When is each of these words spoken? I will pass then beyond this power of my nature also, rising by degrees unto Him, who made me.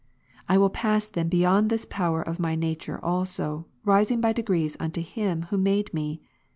I 0.49 0.57
will 0.57 0.71
pass 0.71 1.07
then 1.07 1.29
beyond 1.29 1.69
this 1.69 1.85
power 1.85 2.23
of 2.23 2.39
my 2.39 2.55
nature 2.55 2.99
also, 3.05 3.67
rising 3.85 4.19
by 4.19 4.33
degrees 4.33 4.75
unto 4.79 4.99
Him, 5.03 5.43
who 5.51 5.59
made 5.59 5.93
me. 5.93 6.21